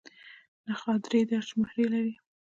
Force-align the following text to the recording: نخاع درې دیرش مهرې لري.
نخاع 0.67 0.97
درې 1.05 1.19
دیرش 1.29 1.49
مهرې 1.59 1.85
لري. 1.93 2.13